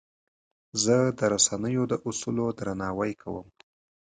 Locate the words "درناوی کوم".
2.57-3.47